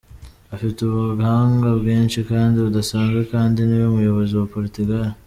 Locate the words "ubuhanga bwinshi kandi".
0.81-2.55